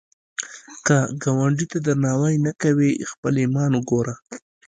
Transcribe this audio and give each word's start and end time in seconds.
که 0.85 0.97
ګاونډي 1.23 1.65
ته 1.71 1.77
درناوی 1.85 2.35
نه 2.45 2.51
کوې، 2.61 2.91
خپل 3.11 3.33
ایمان 3.43 3.71
وګوره 3.75 4.15